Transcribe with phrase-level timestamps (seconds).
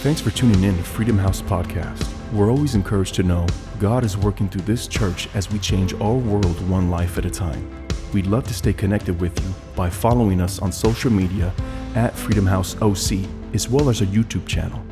[0.00, 2.10] Thanks for tuning in to Freedom House Podcast.
[2.32, 3.46] We're always encouraged to know
[3.78, 7.30] God is working through this church as we change our world one life at a
[7.30, 7.70] time.
[8.14, 11.52] We'd love to stay connected with you by following us on social media
[11.96, 14.82] at Freedom House OC, as well as our YouTube channel.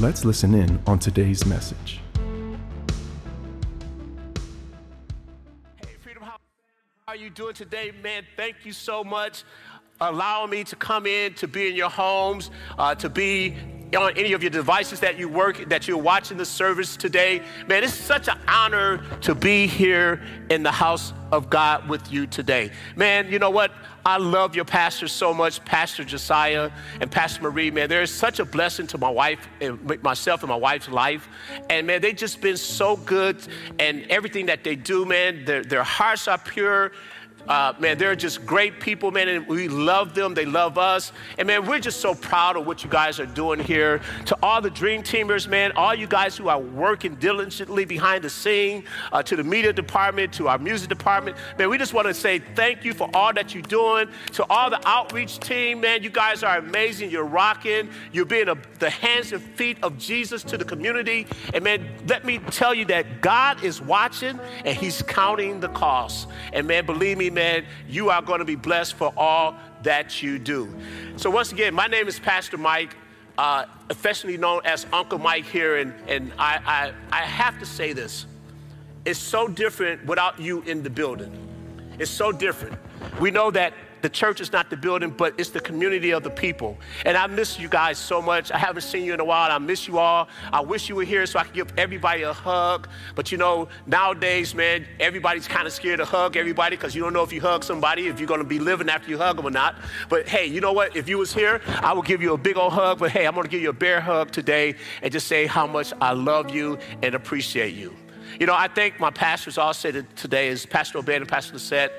[0.00, 2.00] Let's listen in on today's message.
[5.76, 6.40] Hey, Freedom House,
[7.06, 8.24] how are you doing today, man?
[8.36, 9.44] Thank you so much.
[10.02, 13.56] Allowing me to come in, to be in your homes, uh, to be
[13.96, 17.42] on any of your devices that you work, that you're watching the service today.
[17.66, 22.26] Man, it's such an honor to be here in the house of God with you
[22.26, 22.70] today.
[22.96, 23.72] Man, you know what?
[24.04, 26.70] I love your pastors so much, Pastor Josiah
[27.00, 27.70] and Pastor Marie.
[27.70, 31.28] Man, there is such a blessing to my wife, and myself, and my wife's life.
[31.68, 33.36] And man, they've just been so good,
[33.78, 36.92] and everything that they do, man, their, their hearts are pure.
[37.46, 40.34] Uh, man, they're just great people, man, and we love them.
[40.34, 41.12] They love us.
[41.38, 44.00] And man, we're just so proud of what you guys are doing here.
[44.26, 48.30] To all the Dream Teamers, man, all you guys who are working diligently behind the
[48.30, 52.14] scene, uh, to the media department, to our music department, man, we just want to
[52.14, 54.08] say thank you for all that you're doing.
[54.32, 57.10] To all the outreach team, man, you guys are amazing.
[57.10, 57.88] You're rocking.
[58.12, 61.26] You're being a, the hands and feet of Jesus to the community.
[61.54, 66.26] And man, let me tell you that God is watching and He's counting the costs.
[66.52, 70.38] And man, believe me, man, you are going to be blessed for all that you
[70.38, 70.74] do.
[71.16, 72.96] So, once again, my name is Pastor Mike,
[73.36, 77.92] uh, affectionately known as Uncle Mike here, and, and I, I, I have to say
[77.92, 78.26] this.
[79.04, 81.32] It's so different without you in the building.
[81.98, 82.78] It's so different.
[83.20, 83.72] We know that
[84.02, 86.76] the church is not the building, but it's the community of the people.
[87.04, 88.50] And I miss you guys so much.
[88.52, 89.50] I haven't seen you in a while.
[89.50, 90.28] I miss you all.
[90.52, 92.88] I wish you were here so I could give everybody a hug.
[93.14, 97.12] But you know, nowadays, man, everybody's kind of scared to hug everybody because you don't
[97.12, 99.46] know if you hug somebody, if you're going to be living after you hug them
[99.46, 99.76] or not.
[100.08, 100.96] But hey, you know what?
[100.96, 102.98] If you was here, I would give you a big old hug.
[102.98, 105.66] But hey, I'm going to give you a bear hug today and just say how
[105.66, 107.94] much I love you and appreciate you.
[108.38, 111.54] You know, I think my pastors all said it today is Pastor Obed and Pastor
[111.54, 111.92] Lisette,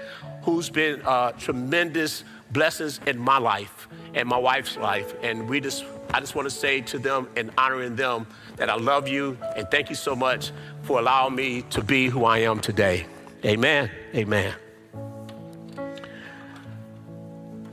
[0.43, 5.13] who's been uh, tremendous blessings in my life and my wife's life.
[5.21, 5.83] And we just,
[6.13, 9.69] I just want to say to them and honoring them that I love you and
[9.69, 10.51] thank you so much
[10.83, 13.05] for allowing me to be who I am today.
[13.43, 13.91] Amen.
[14.15, 14.53] Amen.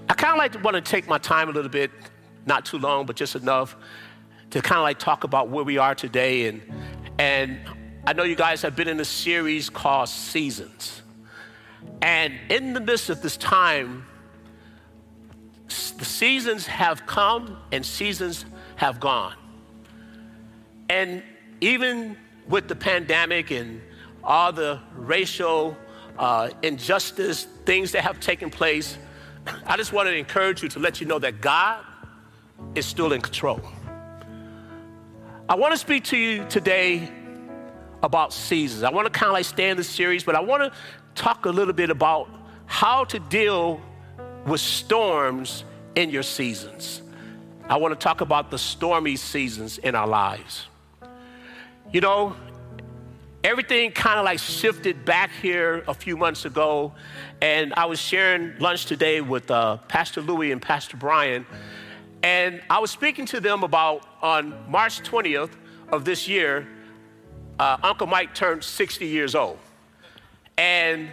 [0.09, 1.93] I kind of like to want to take my time a little bit,
[2.47, 3.77] not too long, but just enough
[4.51, 6.63] to kind of like talk about where we are today and
[7.19, 7.59] and
[8.09, 11.03] I know you guys have been in a series called Seasons.
[12.01, 14.07] And in the midst of this time,
[15.67, 18.45] the seasons have come and seasons
[18.77, 19.35] have gone.
[20.89, 21.21] And
[21.61, 22.17] even
[22.49, 23.83] with the pandemic and
[24.23, 25.77] all the racial
[26.17, 28.99] uh, injustice, things that have taken place,
[29.67, 31.85] I just want to encourage you to let you know that God
[32.77, 33.61] is still in control.
[35.49, 37.11] I want to speak to you today
[38.07, 38.85] about seasons.
[38.85, 40.79] I want to kind of like stay in the series, but I want to
[41.15, 42.31] talk a little bit about
[42.65, 43.81] how to deal
[44.47, 45.65] with storms
[45.97, 47.03] in your seasons.
[47.69, 50.69] I want to talk about the stormy seasons in our lives.
[51.93, 52.37] You know,
[53.43, 56.93] everything kind of like shifted back here a few months ago,
[57.43, 61.45] and I was sharing lunch today with uh, Pastor Louis and Pastor Brian,
[62.23, 65.51] and I was speaking to them about on March 20th
[65.91, 66.69] of this year,
[67.59, 69.59] uh, Uncle Mike turned 60 years old.
[70.59, 71.11] And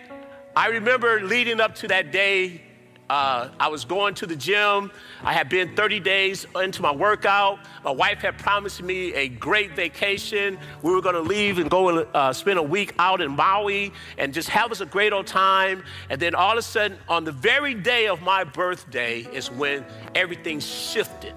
[0.55, 2.61] I remember leading up to that day,
[3.09, 4.91] uh, I was going to the gym.
[5.23, 7.59] I had been 30 days into my workout.
[7.83, 10.57] My wife had promised me a great vacation.
[10.81, 14.33] We were going to leave and go uh, spend a week out in Maui and
[14.33, 15.83] just have us a great old time.
[16.09, 19.85] And then all of a sudden, on the very day of my birthday, is when
[20.15, 21.35] everything shifted.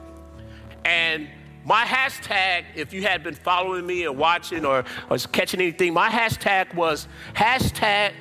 [0.85, 1.29] And
[1.67, 6.09] my hashtag, if you had been following me or watching or, or catching anything, my
[6.09, 8.13] hashtag was hashtag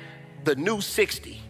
[0.42, 1.40] the new 60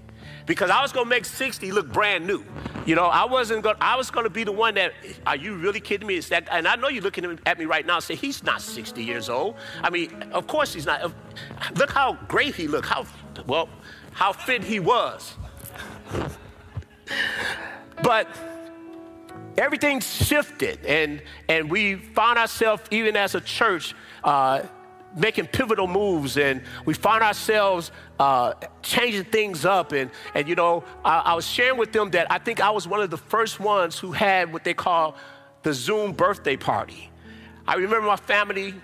[0.45, 2.45] because I was gonna make 60 look brand new.
[2.84, 4.93] You know, I wasn't gonna, I was gonna be the one that,
[5.27, 6.16] are you really kidding me?
[6.16, 8.60] Is that, and I know you're looking at me right now and say, he's not
[8.60, 9.57] 60 years old.
[9.83, 11.15] I mean, of course he's not.
[11.77, 13.07] Look how great he looked, how,
[13.47, 13.71] well,
[14.13, 15.34] how fit he was.
[18.03, 18.28] But
[19.58, 23.94] everything shifted, and, and we found ourselves, even as a church,
[24.24, 24.62] uh,
[25.16, 29.92] making pivotal moves, and we found ourselves uh, changing things up.
[29.92, 32.86] And, and you know, I, I was sharing with them that I think I was
[32.86, 35.16] one of the first ones who had what they call
[35.62, 37.10] the Zoom birthday party.
[37.66, 38.74] I remember my family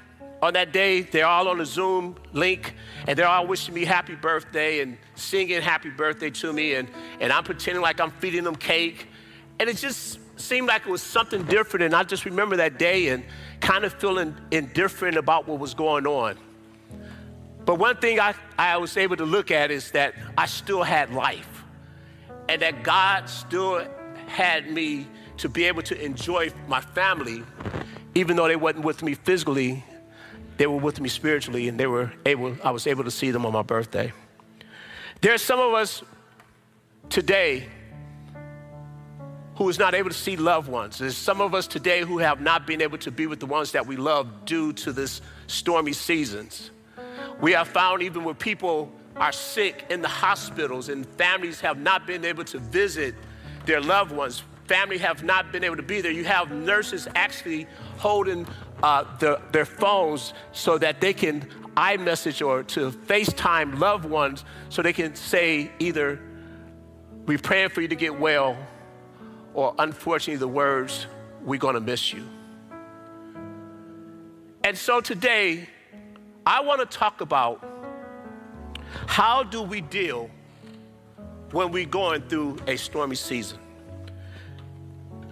[0.42, 2.74] on that day, they're all on the Zoom link
[3.06, 6.74] and they're all wishing me happy birthday and singing happy birthday to me.
[6.74, 6.88] And,
[7.20, 9.06] and I'm pretending like I'm feeding them cake.
[9.60, 11.84] And it just seemed like it was something different.
[11.84, 13.24] And I just remember that day and
[13.60, 16.36] kind of feeling indifferent about what was going on.
[17.64, 21.12] But one thing I, I was able to look at is that I still had
[21.12, 21.64] life
[22.48, 23.86] and that God still
[24.26, 25.06] had me
[25.38, 27.44] to be able to enjoy my family,
[28.14, 29.84] even though they wasn't with me physically,
[30.56, 33.46] they were with me spiritually, and they were able, I was able to see them
[33.46, 34.12] on my birthday.
[35.20, 36.02] There are some of us
[37.08, 37.68] today
[39.56, 40.98] who is not able to see loved ones.
[40.98, 43.72] There's some of us today who have not been able to be with the ones
[43.72, 46.70] that we love due to this stormy seasons.
[47.40, 52.06] We have found even when people are sick in the hospitals and families have not
[52.06, 53.14] been able to visit
[53.66, 56.12] their loved ones, family have not been able to be there.
[56.12, 57.66] You have nurses actually
[57.98, 58.46] holding
[58.82, 61.42] uh, the, their phones so that they can
[61.76, 66.20] iMessage or to FaceTime loved ones so they can say either,
[67.26, 68.56] We're praying for you to get well,
[69.54, 71.06] or unfortunately, the words,
[71.44, 72.24] We're gonna miss you.
[74.64, 75.68] And so today,
[76.46, 77.64] I wanna talk about
[79.06, 80.30] how do we deal
[81.50, 83.58] when we're going through a stormy season.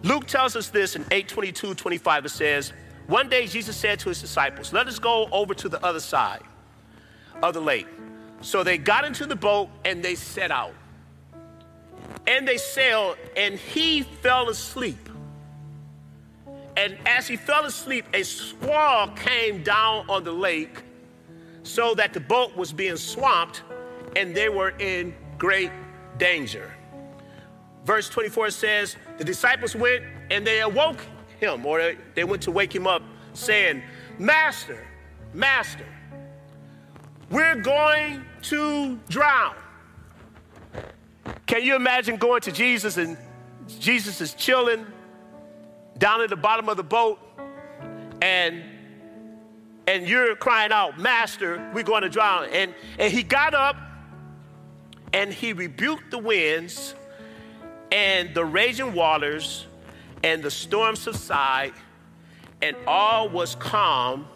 [0.03, 2.25] Luke tells us this in 822 25.
[2.25, 2.73] It says,
[3.07, 6.43] One day Jesus said to his disciples, Let us go over to the other side
[7.43, 7.87] of the lake.
[8.41, 10.75] So they got into the boat and they set out.
[12.27, 15.09] And they sailed, and he fell asleep.
[16.77, 20.83] And as he fell asleep, a squall came down on the lake
[21.63, 23.63] so that the boat was being swamped
[24.17, 25.71] and they were in great
[26.19, 26.73] danger.
[27.85, 31.05] Verse 24 says, The disciples went and they awoke
[31.39, 33.03] him, or they went to wake him up,
[33.33, 33.83] saying,
[34.19, 34.87] Master,
[35.33, 35.87] Master,
[37.31, 39.55] we're going to drown.
[41.51, 43.19] Can you imagine going to Jesus and
[43.81, 44.87] Jesus is chilling
[45.99, 47.19] down at the bottom of the boat
[48.23, 48.63] and
[49.89, 52.47] and you're crying out, Master, we're going to drown.
[52.53, 53.75] And, and he got up
[55.13, 56.95] and he rebuked the winds
[57.91, 59.67] and the raging waters
[60.23, 61.73] and the storm subside
[62.63, 64.29] and all was calm.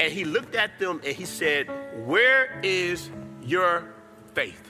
[0.00, 1.68] And he looked at them and he said,
[2.06, 3.10] Where is
[3.42, 3.92] your
[4.32, 4.65] faith?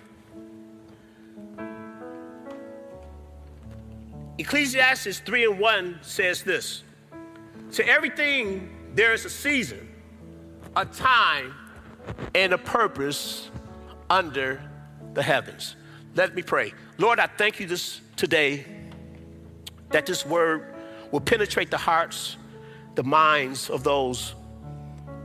[4.38, 6.82] Ecclesiastes 3 and 1 says this
[7.72, 9.88] To everything there is a season,
[10.74, 11.54] a time,
[12.34, 13.50] and a purpose
[14.10, 14.60] under
[15.14, 15.76] the heavens.
[16.14, 16.72] Let me pray.
[16.98, 18.64] Lord, I thank you this today
[19.90, 20.74] that this word
[21.10, 22.36] will penetrate the hearts,
[22.94, 24.34] the minds of those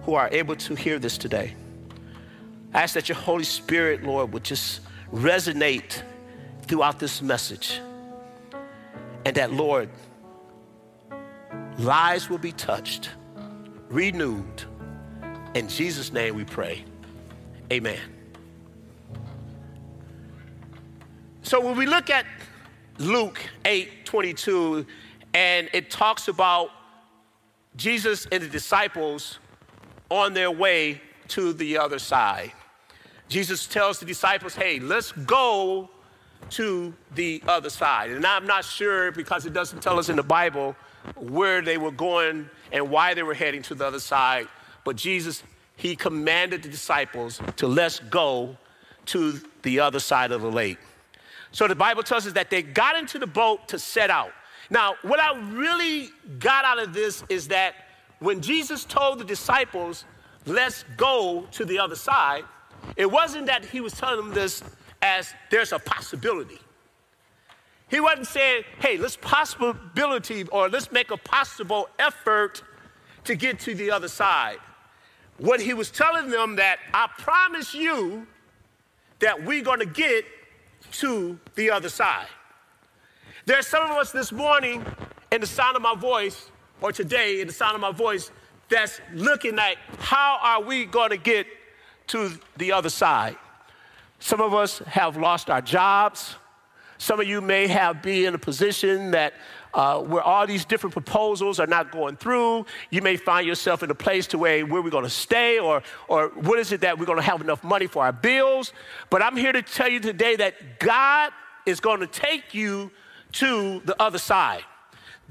[0.04, 1.56] who are able to hear this today.
[2.74, 4.82] I ask that your Holy Spirit, Lord, would just
[5.14, 6.02] resonate
[6.64, 7.82] throughout this message.
[9.26, 9.90] And that, Lord,
[11.78, 13.10] lives will be touched,
[13.90, 14.64] renewed.
[15.54, 16.86] In Jesus' name we pray.
[17.72, 18.00] Amen.
[21.44, 22.26] So when we look at
[22.98, 24.86] Luke 8 22,
[25.34, 26.70] and it talks about
[27.76, 29.40] Jesus and the disciples
[30.10, 32.52] on their way to the other side.
[33.30, 35.90] Jesus tells the disciples, hey, let's go
[36.52, 38.12] to the other side.
[38.12, 40.76] And I'm not sure because it doesn't tell us in the Bible
[41.16, 44.48] where they were going and why they were heading to the other side.
[44.84, 45.44] But Jesus,
[45.76, 48.58] he commanded the disciples to let's go
[49.08, 50.78] to the other side of the lake.
[51.52, 54.32] So the Bible tells us that they got into the boat to set out.
[54.70, 57.76] Now, what I really got out of this is that
[58.20, 60.06] when Jesus told the disciples,
[60.46, 62.46] let's go to the other side,
[62.96, 64.64] it wasn't that he was telling them this
[65.02, 66.60] as there's a possibility.
[67.90, 72.64] He wasn't saying, hey, let's possibility or let's make a possible effort
[73.26, 74.58] to get to the other side.
[75.38, 78.26] What he was telling them that I promise you
[79.20, 80.26] that we're going to get
[80.94, 82.28] to the other side.
[83.46, 84.86] There's some of us this morning
[85.32, 88.32] in the sound of my voice, or today in the sound of my voice,
[88.70, 91.46] that's looking at how are we going to get
[92.08, 93.36] to the other side.
[94.22, 96.36] Some of us have lost our jobs.
[97.00, 99.34] Some of you may have been in a position that
[99.74, 102.68] uh, where all these different proposals are not going through.
[102.92, 105.82] You may find yourself in a place to where where we're going to stay, or
[106.08, 108.74] or what is it that we're going to have enough money for our bills.
[109.10, 111.32] But I'm here to tell you today that God
[111.66, 112.92] is going to take you
[113.32, 114.64] to the other side.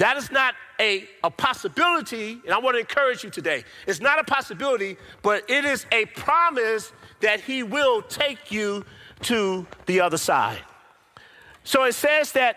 [0.01, 3.65] That is not a, a possibility, and I want to encourage you today.
[3.87, 6.91] It's not a possibility, but it is a promise
[7.21, 8.87] that He will take you
[9.25, 10.63] to the other side.
[11.65, 12.57] So it says that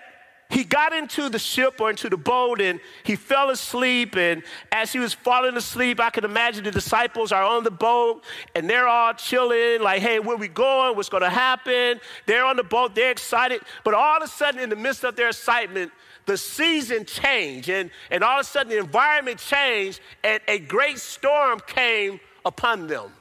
[0.54, 4.16] he got into the ship or into the boat and he fell asleep.
[4.16, 8.24] And as he was falling asleep, I can imagine the disciples are on the boat
[8.54, 10.96] and they're all chilling, like, hey, where we going?
[10.96, 12.00] What's going to happen?
[12.28, 13.62] They're on the boat, they're excited.
[13.84, 15.92] But all of a sudden, in the midst of their excitement,
[16.26, 21.00] the season changed and, and all of a sudden the environment changed and a great
[21.00, 23.12] storm came upon them.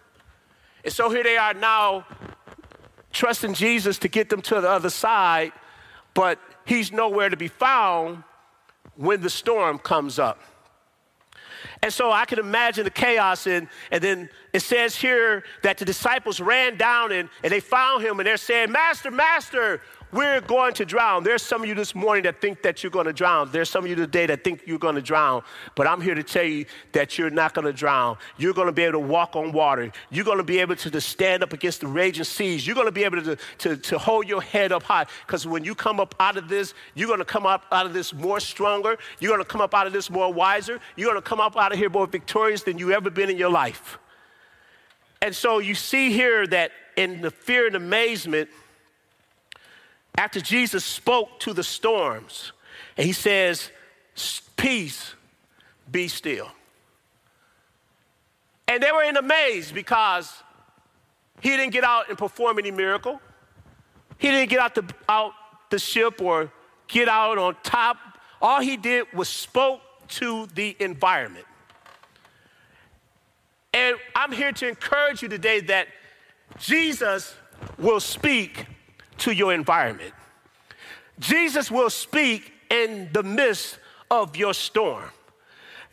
[0.85, 2.07] And so here they are now
[3.13, 5.53] trusting Jesus to get them to the other side,
[6.15, 8.25] but he's nowhere to be found
[8.97, 10.41] when the storm comes up.
[11.83, 15.85] And so I can imagine the chaos, and, and then it says here that the
[15.85, 19.81] disciples ran down and, and they found him, and they're saying, Master, Master,
[20.13, 21.25] we're going to drown.
[21.25, 23.51] There's some of you this morning that think that you're going to drown.
[23.51, 25.43] There's some of you today that think you're going to drown.
[25.75, 28.19] But I'm here to tell you that you're not going to drown.
[28.37, 29.91] You're going to be able to walk on water.
[30.11, 32.67] You're going to be able to, to stand up against the raging seas.
[32.67, 35.07] You're going to be able to, to, to hold your head up high.
[35.27, 37.95] Because when you come up out of this, you're going to come up out of
[37.95, 38.99] this more stronger.
[39.19, 40.79] You're going to come up out of this more wiser.
[40.97, 43.39] You're going to come up out of here more victorious than you ever been in
[43.39, 43.99] your life.
[45.23, 48.51] And so you see here that in the fear and amazement,
[50.17, 52.53] after Jesus spoke to the storms,
[52.97, 53.71] and he says,
[54.57, 55.15] Peace,
[55.91, 56.49] be still.
[58.69, 60.33] And they were in a maze because
[61.41, 63.21] he didn't get out and perform any miracle.
[64.19, 65.33] He didn't get out the, out
[65.71, 66.53] the ship or
[66.87, 67.97] get out on top.
[68.41, 71.47] All he did was spoke to the environment.
[73.75, 75.89] And I'm here to encourage you today that
[76.59, 77.35] Jesus
[77.79, 78.67] will speak
[79.23, 80.13] to your environment.
[81.19, 83.79] Jesus will speak in the midst
[84.11, 85.05] of your storm.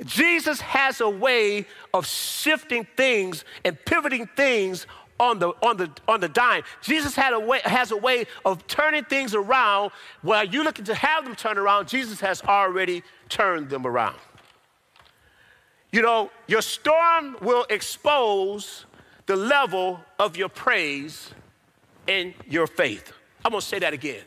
[0.05, 4.88] Jesus has a way of shifting things and pivoting things
[5.19, 6.63] on the, on the, on the dime.
[6.81, 9.91] Jesus had a way, has a way of turning things around.
[10.21, 14.15] While you're looking to have them turn around, Jesus has already turned them around.
[15.91, 18.86] You know, your storm will expose
[19.25, 21.31] the level of your praise
[22.07, 23.13] and your faith.
[23.43, 24.24] I'm going to say that again.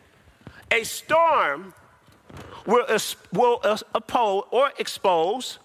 [0.71, 1.75] A storm
[2.67, 2.87] will,
[3.33, 3.61] will
[3.95, 5.59] oppose or expose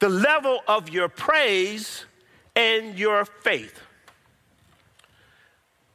[0.00, 2.06] the level of your praise
[2.56, 3.78] and your faith.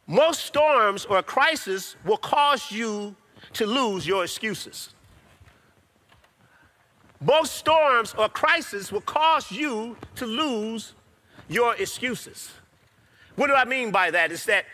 [0.07, 3.15] Most storms or crises will cause you
[3.53, 4.89] to lose your excuses.
[7.19, 10.93] Most storms or crises will cause you to lose
[11.47, 12.51] your excuses.
[13.35, 14.31] What do I mean by that?
[14.31, 14.65] Is that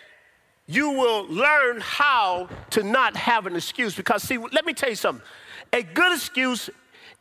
[0.71, 3.93] you will learn how to not have an excuse.
[3.93, 5.25] Because, see, let me tell you something.
[5.73, 6.69] A good excuse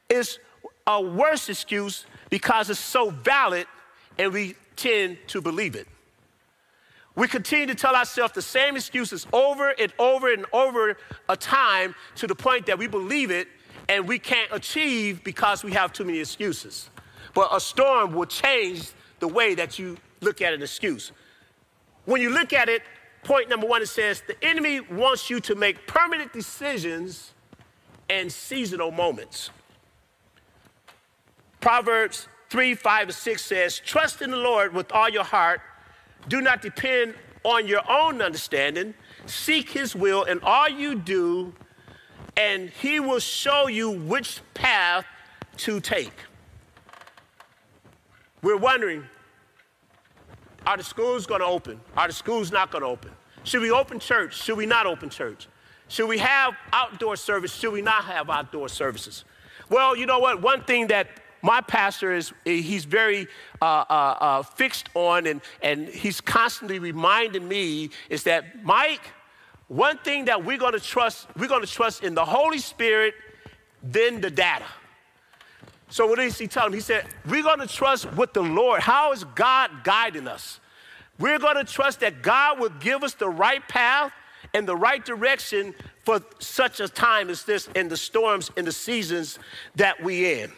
[0.09, 0.39] is
[0.87, 3.67] a worse excuse because it's so valid
[4.19, 5.89] and we tend to believe it.
[7.17, 10.97] We continue to tell ourselves the same excuses over and over and over
[11.29, 13.49] a time to the point that we believe it
[13.89, 16.89] and we can't achieve because we have too many excuses.
[17.35, 21.11] But a storm will change the way that you look at an excuse.
[22.05, 22.83] When you look at it
[23.25, 27.33] point number one, it says the enemy wants you to make permanent decisions
[28.09, 29.51] and seasonal moments.
[31.61, 35.61] Proverbs 3, 5, and 6 says, Trust in the Lord with all your heart.
[36.29, 38.95] Do not depend on your own understanding.
[39.27, 41.53] Seek his will in all you do,
[42.37, 45.05] and he will show you which path
[45.59, 46.13] to take.
[48.43, 49.05] We're wondering
[50.67, 51.81] are the schools going to open?
[51.97, 53.11] Are the schools not going to open?
[53.45, 54.43] Should we open church?
[54.43, 55.49] Should we not open church?
[55.89, 57.55] Should we have outdoor service?
[57.55, 59.25] Should we not have outdoor services?
[59.69, 60.41] Well, you know what?
[60.43, 61.09] One thing that
[61.43, 63.27] my pastor is he's very
[63.63, 69.01] uh, uh, uh, fixed on and, and he's constantly reminding me is that mike
[69.69, 73.15] one thing that we're going to trust we're going to trust in the holy spirit
[73.83, 74.67] then the data
[75.91, 76.73] so what does he tell him?
[76.73, 78.81] He said, We're going to trust with the Lord.
[78.81, 80.61] How is God guiding us?
[81.19, 84.13] We're going to trust that God will give us the right path
[84.55, 88.73] and the right direction for such a time as this and the storms and the
[88.73, 89.39] seasons
[89.77, 90.51] that we in.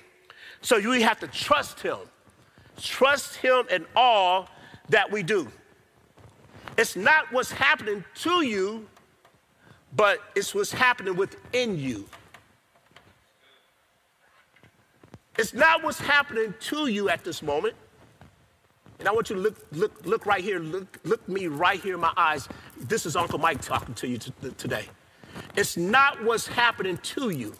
[0.60, 1.98] So we have to trust him.
[2.80, 4.48] Trust him in all
[4.90, 5.48] that we do.
[6.78, 8.86] It's not what's happening to you,
[9.96, 12.06] but it's what's happening within you.
[15.38, 17.74] It's not what's happening to you at this moment.
[18.98, 21.94] And I want you to look, look, look right here, look, look me right here
[21.94, 22.48] in my eyes.
[22.78, 24.84] This is Uncle Mike talking to you today.
[25.56, 27.54] It's not what's happening to you,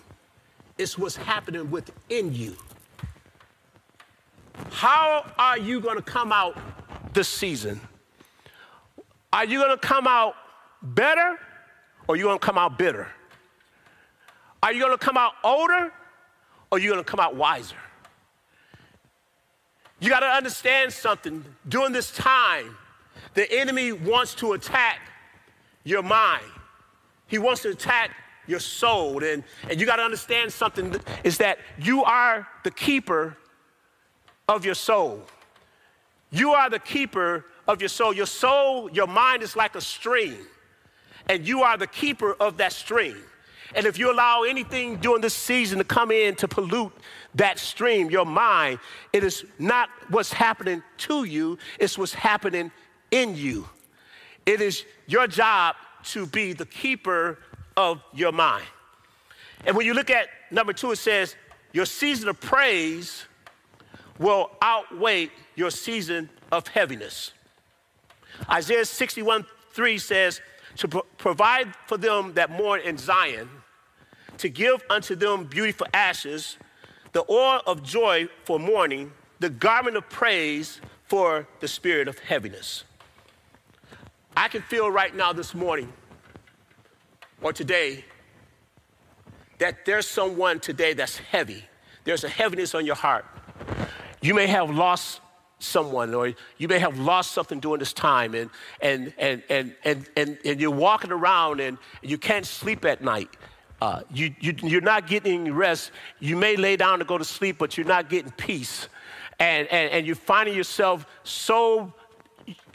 [0.79, 2.57] it's what's happening within you.
[4.71, 6.57] How are you going to come out
[7.13, 7.81] this season?
[9.33, 10.35] Are you going to come out
[10.83, 11.39] better
[12.07, 13.09] or are you going to come out bitter?
[14.63, 15.93] Are you going to come out older
[16.73, 17.77] Oh, or are you going to come out wiser?
[20.01, 21.45] You got to understand something.
[21.69, 22.77] During this time,
[23.35, 24.99] the enemy wants to attack
[25.85, 26.45] your mind.
[27.27, 28.11] He wants to attack
[28.47, 29.23] your soul.
[29.23, 33.37] And, and you got to understand something is that you are the keeper
[34.49, 35.23] of your soul.
[36.31, 38.15] You are the keeper of your soul.
[38.15, 40.39] Your soul, your mind is like a stream,
[41.29, 43.23] and you are the keeper of that stream.
[43.75, 46.93] And if you allow anything during this season to come in to pollute
[47.35, 48.79] that stream, your mind,
[49.13, 52.71] it is not what's happening to you, it's what's happening
[53.11, 53.69] in you.
[54.45, 57.39] It is your job to be the keeper
[57.77, 58.67] of your mind.
[59.65, 61.37] And when you look at number two, it says,
[61.73, 63.25] Your season of praise
[64.19, 67.33] will outweigh your season of heaviness.
[68.51, 70.41] Isaiah 61 3 says,
[70.79, 73.49] To pro- provide for them that mourn in Zion,
[74.39, 76.57] to give unto them beauty for ashes,
[77.13, 82.85] the oil of joy for mourning, the garment of praise for the spirit of heaviness.
[84.37, 85.93] I can feel right now this morning
[87.43, 88.05] or today
[89.59, 91.65] that there's someone today that's heavy.
[92.05, 93.27] There's a heaviness on your heart.
[94.21, 95.21] You may have lost
[95.59, 100.09] someone or you may have lost something during this time and and and and and,
[100.17, 103.29] and, and you're walking around and you can't sleep at night.
[103.83, 105.91] Uh, you, you, you're not getting rest.
[106.21, 108.87] You may lay down to go to sleep, but you're not getting peace.
[109.41, 111.93] And, and, and you're finding yourself so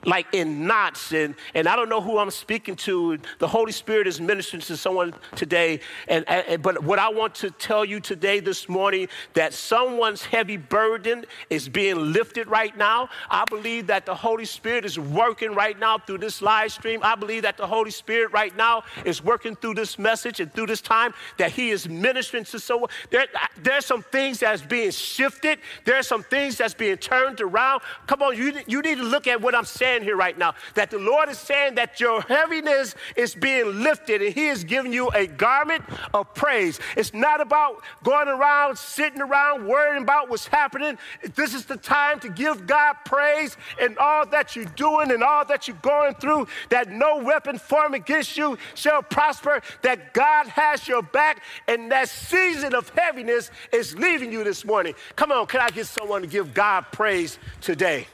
[0.08, 3.18] like in knots and, and i don't know who i'm speaking to.
[3.40, 7.52] The holy spirit is ministering to someone today and, and, but what i want to
[7.52, 13.10] tell you today this morning that someone's heavy burden is being lifted right now.
[13.30, 17.02] I believe that the holy spirit is working right now through this live stream.
[17.04, 20.68] I believe that the holy spirit right now is working through this message and through
[20.68, 22.90] this time that he is ministering to someone.
[23.10, 23.26] There,
[23.62, 25.60] there's some things that's being shifted.
[25.86, 27.82] There's some things that's being turned around.
[28.06, 30.54] Come on you, you need to look at what i'm saying saying here right now
[30.76, 34.94] that the Lord is saying that your heaviness is being lifted and He is giving
[34.94, 35.84] you a garment
[36.14, 36.80] of praise.
[36.96, 40.98] It's not about going around, sitting around, worrying about what's happening.
[41.36, 45.46] This is the time to give God praise in all that you're doing and all
[45.46, 50.88] that you're going through, that no weapon formed against you shall prosper, that God has
[50.88, 54.94] your back, and that season of heaviness is leaving you this morning.
[55.16, 58.08] Come on, can I get someone to give God praise today?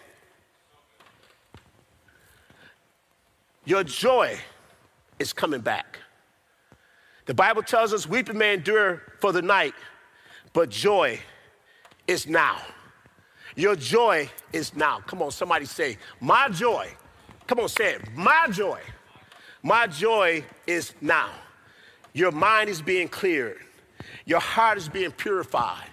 [3.65, 4.37] Your joy
[5.19, 5.99] is coming back.
[7.25, 9.73] The Bible tells us weeping may endure for the night,
[10.51, 11.19] but joy
[12.07, 12.57] is now.
[13.55, 14.99] Your joy is now.
[14.99, 16.89] Come on, somebody say, My joy.
[17.47, 18.01] Come on, say it.
[18.15, 18.79] My joy.
[19.61, 21.29] My joy is now.
[22.13, 23.61] Your mind is being cleared,
[24.25, 25.87] your heart is being purified.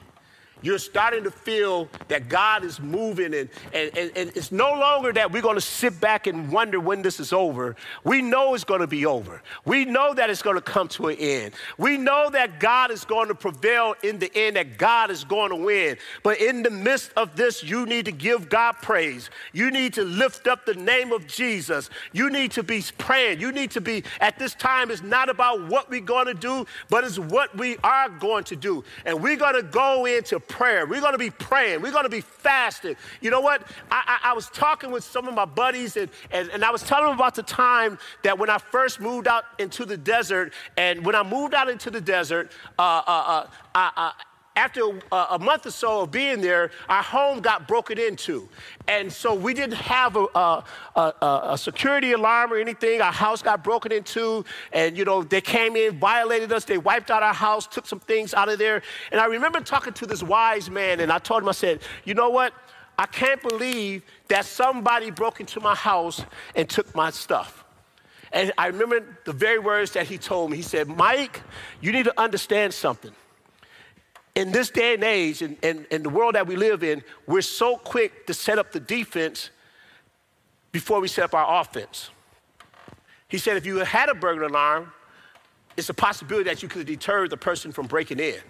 [0.63, 5.13] You're starting to feel that God is moving, and, and, and, and it's no longer
[5.13, 7.77] that we're going to sit back and wonder when this is over.
[8.05, 9.43] We know it's going to be over.
[9.65, 11.55] We know that it's going to come to an end.
[11.79, 15.51] We know that God is going to prevail in the end, that God is going
[15.51, 15.97] to win.
[16.23, 19.31] But in the midst of this, you need to give God praise.
[19.53, 21.91] You need to lift up the name of Jesus.
[22.13, 23.41] You need to be praying.
[23.41, 26.67] You need to be, at this time, it's not about what we're going to do,
[26.89, 28.85] but it's what we are going to do.
[29.05, 30.85] And we're going to go into prayer.
[30.87, 31.81] We're going to be praying.
[31.81, 32.97] We're going to be fasting.
[33.23, 33.63] You know what?
[33.91, 36.83] I, I, I was talking with some of my buddies, and, and, and I was
[36.83, 41.07] telling them about the time that when I first moved out into the desert, and
[41.07, 44.13] when I moved out into the desert, uh, uh, uh, I,
[44.57, 44.81] after
[45.13, 48.49] a, a, month or so of being there, our home got broken into.
[48.89, 53.01] And so we didn't have a, a, a, security alarm or anything.
[53.01, 54.45] Our house got broken into.
[54.73, 56.65] And, you know, they came in, violated us.
[56.65, 58.83] They wiped out our house, took some things out of there.
[59.13, 62.15] And I remember talking to this wise man, and I told him, I said, you
[62.15, 62.53] know what?
[62.99, 66.23] I can't believe that somebody broke into my house
[66.55, 67.65] and took my stuff.
[68.33, 70.57] And I remember the very words that he told me.
[70.57, 71.41] He said, Mike,
[71.81, 73.13] you need to understand something
[74.35, 77.77] in this day and age, in, in, the world that we live in, we're so
[77.77, 79.51] quick to set up the defense
[80.73, 82.11] before we set up our offense.
[83.29, 84.93] He said if you had a burglar alarm,
[85.77, 88.41] it's a possibility that you could deter the person from breaking in.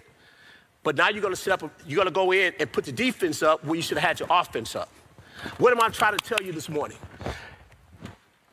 [0.83, 3.63] But now you're gonna set up, you're gonna go in and put the defense up
[3.63, 4.89] where you should have had your offense up.
[5.57, 6.97] What am I trying to tell you this morning?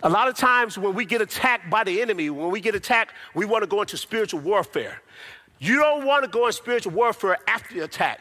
[0.02, 3.14] A lot of times when we get attacked by the enemy, when we get attacked,
[3.34, 5.02] we wanna go into spiritual warfare.
[5.58, 8.20] You don't want to go in spiritual warfare after the attack.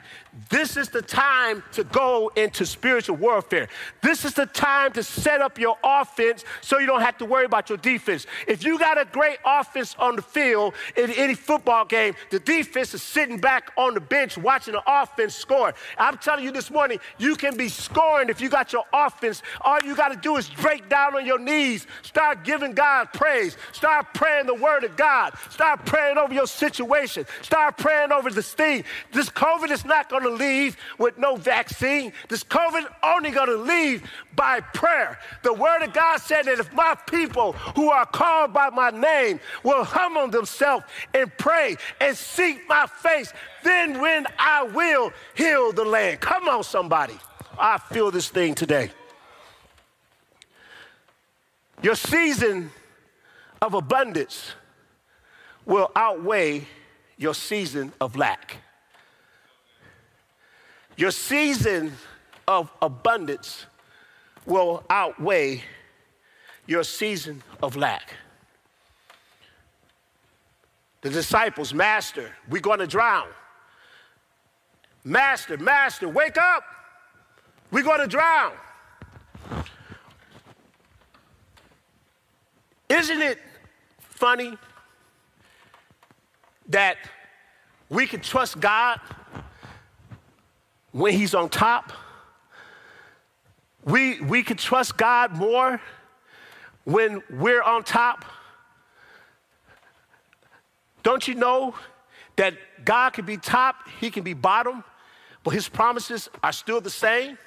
[0.50, 3.68] This is the time to go into spiritual warfare.
[4.04, 7.46] This is the time to set up your offense so you don't have to worry
[7.46, 8.28] about your defense.
[8.48, 12.94] If you got a great offense on the field in any football game, the defense
[12.94, 15.74] is sitting back on the bench watching the offense score.
[15.98, 19.42] I'm telling you this morning, you can be scoring if you got your offense.
[19.62, 23.58] All you got to do is break down on your knees, start giving God praise,
[23.72, 28.54] start praying the word of God, start praying over your situation, start praying over this
[28.54, 28.84] thing.
[29.12, 32.14] This COVID is not going to to leave with no vaccine.
[32.30, 34.04] This COVID only going to leave
[34.36, 35.20] by prayer.
[35.44, 39.40] The word of God said that if my people who are called by my name
[39.64, 45.86] will humble themselves and pray and seek my face, then when I will heal the
[45.86, 46.20] land.
[46.20, 47.18] Come on, somebody.
[47.60, 48.92] I feel this thing today.
[51.82, 52.72] Your season
[53.62, 54.54] of abundance
[55.66, 56.66] will outweigh
[57.18, 58.58] your season of lack.
[60.98, 61.94] Your season
[62.48, 63.68] of abundance
[64.46, 65.64] will outweigh
[66.66, 68.14] your season of lack.
[71.02, 73.28] The disciples, Master, we're going to drown.
[75.04, 76.64] Master, Master, wake up.
[77.70, 78.54] We're going to drown.
[82.90, 83.40] Isn't it
[84.00, 84.58] funny
[86.70, 86.98] that
[87.90, 89.00] we can trust God
[90.98, 91.94] when He's on top.
[93.86, 95.80] We, we can trust God more
[96.84, 98.26] when we're on top.
[101.04, 101.76] Don't you know
[102.36, 104.84] that God can be top, He can be bottom,
[105.44, 107.38] but His promises are still the same?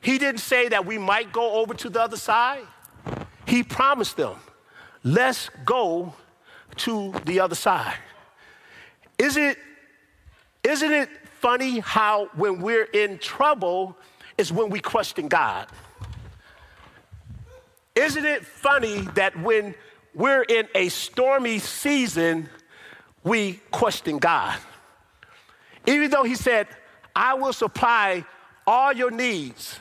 [0.00, 2.62] He didn't say that we might go over to the other side.
[3.46, 4.36] He promised them,
[5.04, 6.14] let's go
[6.76, 7.96] to the other side.
[9.18, 9.58] Is it,
[10.62, 11.08] isn't it
[11.40, 13.96] funny how when we're in trouble
[14.36, 15.68] is when we question God?
[17.94, 19.74] Isn't it funny that when
[20.14, 22.48] we're in a stormy season,
[23.24, 24.58] we question God?
[25.86, 26.68] Even though He said,
[27.14, 28.24] I will supply
[28.66, 29.78] all your needs,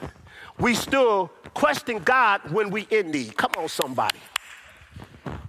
[0.60, 3.36] we still question God when we in need.
[3.38, 4.20] Come on, somebody.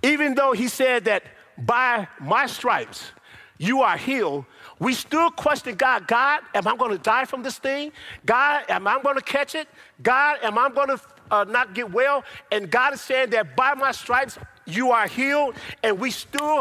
[0.03, 1.23] Even though He said that
[1.57, 3.13] by my stripes
[3.59, 4.45] you are healed,
[4.79, 6.07] we still question God.
[6.07, 7.93] God, am I going to die from this thing?
[8.25, 9.69] God, am I going to catch it?
[10.03, 12.25] God, am I going to uh, not get well?
[12.53, 16.61] And God is saying that by my stripes you are healed, and we still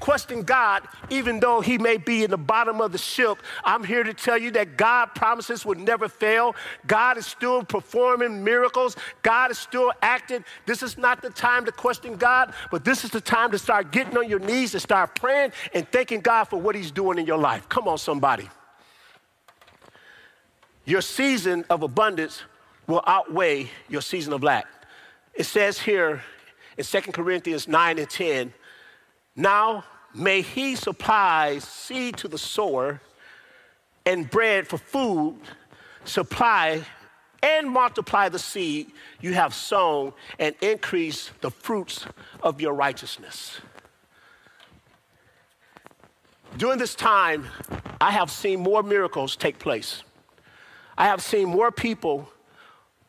[0.00, 3.38] question God, even though he may be in the bottom of the ship.
[3.64, 6.56] I'm here to tell you that God promises will never fail.
[6.86, 8.96] God is still performing miracles.
[9.22, 10.44] God is still acting.
[10.66, 13.92] This is not the time to question God, but this is the time to start
[13.92, 17.26] getting on your knees and start praying and thanking God for what he's doing in
[17.26, 17.68] your life.
[17.68, 18.48] Come on, somebody.
[20.84, 22.42] Your season of abundance
[22.86, 24.66] will outweigh your season of lack.
[25.34, 26.22] It says here
[26.76, 28.52] in 2 Corinthians 9 and 10,
[29.40, 33.00] now may he supply seed to the sower
[34.06, 35.38] and bread for food,
[36.04, 36.84] supply
[37.42, 42.06] and multiply the seed you have sown and increase the fruits
[42.42, 43.60] of your righteousness.
[46.56, 47.46] During this time,
[48.00, 50.02] I have seen more miracles take place.
[50.98, 52.28] I have seen more people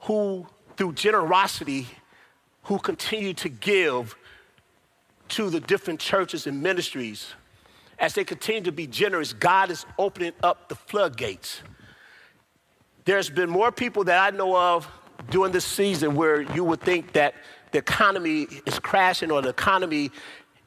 [0.01, 1.87] who, through generosity,
[2.63, 4.15] who continue to give
[5.31, 7.33] to the different churches and ministries,
[7.99, 11.61] as they continue to be generous, God is opening up the floodgates.
[13.05, 14.87] There's been more people that I know of
[15.29, 17.35] during this season where you would think that
[17.71, 20.11] the economy is crashing or the economy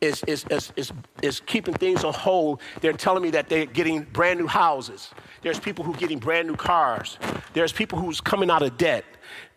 [0.00, 2.61] is, is, is, is, is keeping things on hold.
[2.81, 5.11] They're telling me that they're getting brand new houses.
[5.42, 7.18] There's people who are getting brand new cars.
[7.53, 9.05] There's people who's coming out of debt.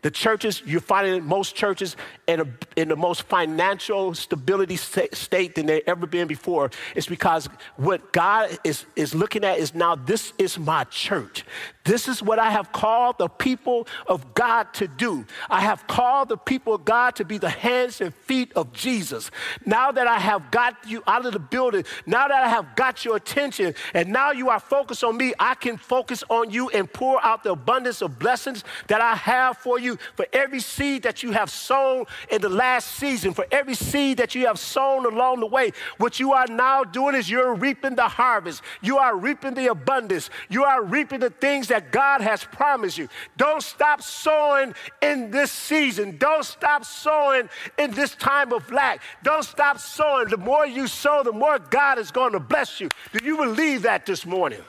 [0.02, 1.96] The churches, you're finding most churches
[2.28, 6.70] in, a, in the most financial stability state than they've ever been before.
[6.96, 11.46] It's because what God is, is looking at is now, this is my church.
[11.86, 15.26] This is what I have called the people of God to do.
[15.50, 19.32] I have called the people of God to be the hands and feet of Jesus.
[19.66, 23.06] Now that I have got you out of the building, now that I have got
[23.06, 26.92] your attention, and now you are focused on me, I can focus on you and
[26.92, 31.24] pour out the abundance of blessings that I have for you, for every seed that
[31.24, 35.40] you have sown in the last season, for every seed that you have sown along
[35.40, 35.72] the way.
[35.98, 38.62] What you are now doing is you're reaping the harvest.
[38.82, 40.30] You are reaping the abundance.
[40.50, 43.08] You are reaping the things that God has promised you.
[43.38, 46.18] Don't stop sowing in this season.
[46.18, 49.02] Don't stop sowing in this time of lack.
[49.24, 50.30] Don't stop sowing.
[50.30, 52.90] The more you sow, the more God is going to bless you.
[53.12, 54.62] Do you believe that this morning?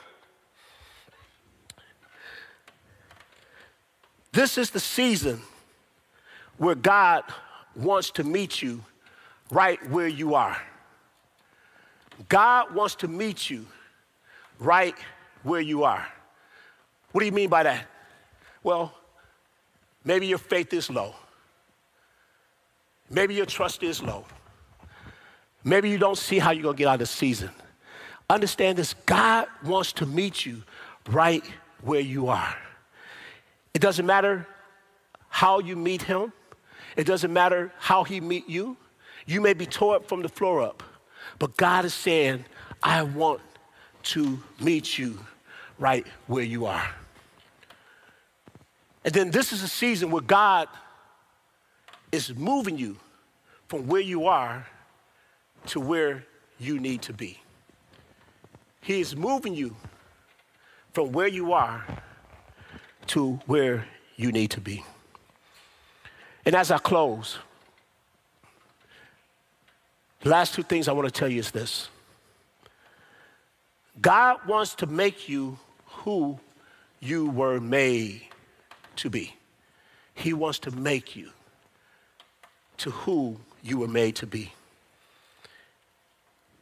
[4.31, 5.41] This is the season
[6.59, 7.23] where God
[7.75, 8.83] wants to meet you
[9.49, 10.61] right where you are.
[12.27, 13.65] God wants to meet you
[14.59, 14.95] right
[15.43, 16.05] where you are.
[17.11, 17.87] What do you mean by that?
[18.61, 18.93] Well,
[20.03, 21.15] maybe your faith is low.
[23.09, 24.25] Maybe your trust is low.
[25.63, 27.49] Maybe you don't see how you're going to get out of the season.
[28.29, 30.61] Understand this God wants to meet you
[31.09, 31.43] right
[31.81, 32.55] where you are.
[33.73, 34.45] It doesn't matter
[35.29, 36.33] how you meet him,
[36.95, 38.77] it doesn't matter how he meet you.
[39.25, 40.83] You may be tore up from the floor up,
[41.37, 42.45] but God is saying,
[42.81, 43.41] I want
[44.03, 45.19] to meet you
[45.77, 46.89] right where you are.
[49.03, 50.67] And then this is a season where God
[52.11, 52.97] is moving you
[53.67, 54.67] from where you are
[55.67, 56.25] to where
[56.57, 57.39] you need to be.
[58.81, 59.75] He is moving you
[60.93, 61.85] from where you are
[63.07, 64.83] to where you need to be.
[66.49, 67.37] And as I close,
[70.21, 71.89] the last two things I want to tell you is this
[74.01, 76.39] God wants to make you who
[76.99, 78.23] you were made
[78.95, 79.35] to be.
[80.15, 81.29] He wants to make you
[82.77, 84.51] to who you were made to be.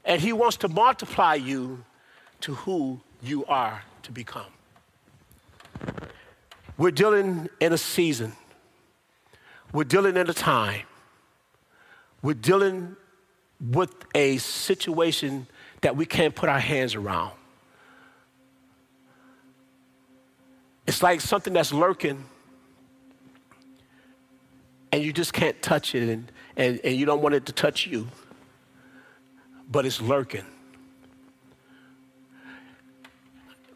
[0.03, 1.85] And He wants to multiply you
[2.41, 4.51] to who you are to become.
[6.77, 8.33] We're dealing in a season,
[9.71, 10.83] we're dealing in a time,
[12.21, 12.95] we're dealing
[13.59, 15.47] with a situation
[15.81, 17.31] that we can't put our hands around.
[20.85, 22.23] It's like something that's lurking
[24.91, 27.85] and you just can't touch it and, and, and you don't want it to touch
[27.85, 28.07] you,
[29.69, 30.45] but it's lurking.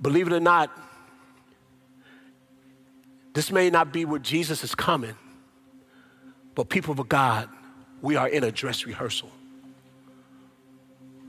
[0.02, 0.72] Believe it or not,
[3.34, 5.16] this may not be where Jesus is coming,
[6.56, 7.50] but people of God,
[8.02, 9.32] we are in a dress rehearsal.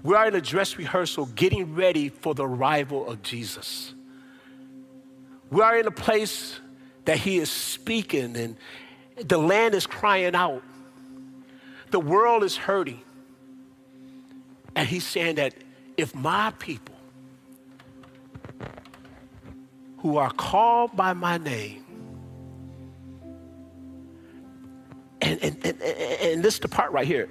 [0.03, 3.95] We are in a dress rehearsal getting ready for the arrival of Jesus.
[5.51, 6.59] We are in a place
[7.05, 8.57] that He is speaking and
[9.17, 10.63] the land is crying out.
[11.91, 13.03] The world is hurting.
[14.75, 15.55] And He's saying that
[15.97, 16.95] if my people
[19.99, 21.85] who are called by my name,
[25.23, 27.29] and, and, and, and this is the part right here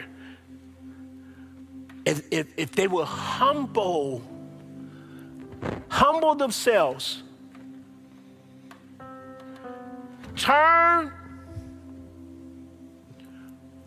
[2.06, 4.22] if, if, if they will humble,
[5.90, 7.24] humble themselves,
[10.36, 11.12] turn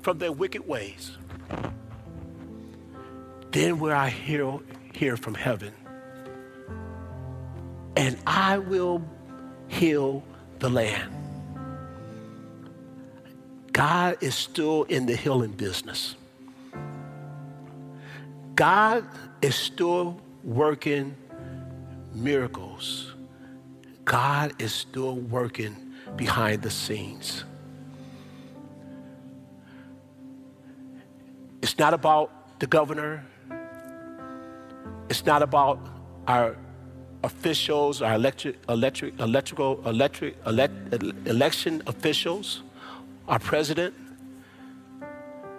[0.03, 1.17] from their wicked ways,
[3.51, 4.59] then will I hear,
[4.93, 5.73] hear from heaven,
[7.97, 9.05] and I will
[9.69, 10.23] heal
[10.59, 11.24] the land.
[13.75, 16.15] God is still in the healing business.
[18.55, 19.05] God
[19.43, 21.17] is still working
[22.15, 23.15] miracles.
[24.05, 25.75] God is still working
[26.15, 27.43] behind the scenes.
[31.61, 33.27] It's not about the governor.
[35.11, 35.81] It's not about
[36.29, 36.57] our
[37.25, 40.75] officials, our electric, electric, electrical, electric, elect,
[41.27, 42.63] election officials,
[43.29, 43.95] our president.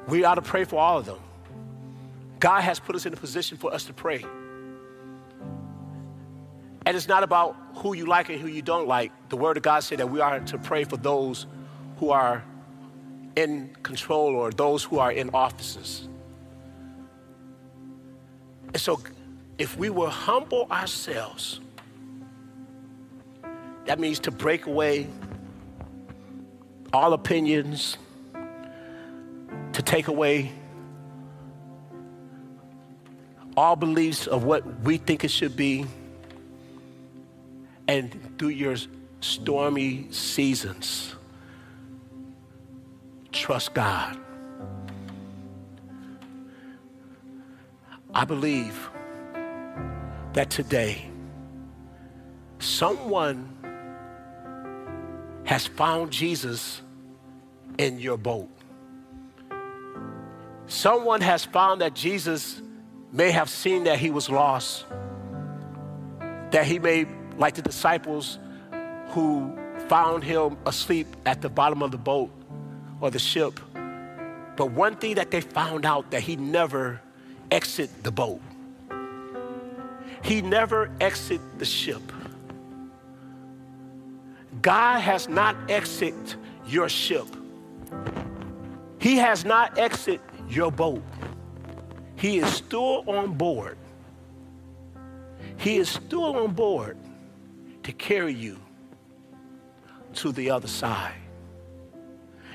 [0.08, 1.20] We ought to pray for all of them.
[2.40, 4.24] God has put us in a position for us to pray.
[6.86, 9.12] And it's not about who you like and who you don't like.
[9.30, 11.48] The Word of God said that we are to pray for those
[11.98, 12.44] who are
[13.36, 16.08] in control or those who are in offices.
[18.68, 19.02] And so,
[19.58, 21.60] if we will humble ourselves,
[23.86, 25.08] that means to break away
[26.96, 27.98] all opinions,
[29.74, 30.50] to take away
[33.58, 35.86] all beliefs of what we think it should be,
[37.90, 38.78] and through your
[39.20, 41.16] stormy seasons,
[43.34, 44.18] trust God.
[48.14, 48.90] I believe
[50.32, 51.10] that today,
[52.60, 53.52] someone
[55.44, 56.82] has found Jesus
[57.78, 58.50] in your boat.
[60.68, 62.62] Someone has found that Jesus
[63.12, 64.86] may have seen that he was lost,
[66.52, 67.06] that he may,
[67.38, 68.40] like the disciples
[69.10, 69.58] who
[69.88, 72.32] found him asleep at the bottom of the boat
[73.00, 73.60] or the ship.
[74.56, 77.02] But one thing that they found out that he never
[77.52, 78.42] exit the boat.
[80.24, 82.02] He never exit the ship.
[84.62, 86.36] God has not exit
[86.66, 87.28] your ship.
[89.06, 91.04] He has not exited your boat.
[92.16, 93.78] He is still on board.
[95.58, 96.98] He is still on board
[97.84, 98.58] to carry you
[100.16, 101.14] to the other side.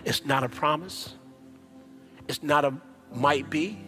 [0.04, 1.14] It's not a promise.
[2.26, 2.74] It's not a
[3.14, 3.78] might be.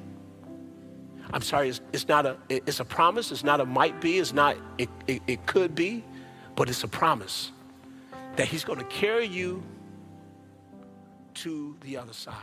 [1.33, 3.33] I'm sorry, it's, it's not a, it's a promise.
[3.33, 4.20] It's not a might be.
[4.20, 6.05] It's not, it, it, it could be,
[6.55, 7.51] but it's a promise
[8.37, 9.64] that he's going to carry you
[11.35, 12.35] to the other side.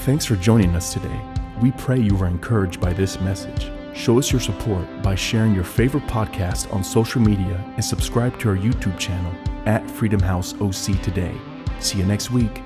[0.00, 1.20] Thanks for joining us today.
[1.60, 3.70] We pray you were encouraged by this message.
[3.94, 8.50] Show us your support by sharing your favorite podcast on social media and subscribe to
[8.50, 9.34] our YouTube channel
[9.66, 11.34] at Freedom House OC today.
[11.80, 12.62] See you next week.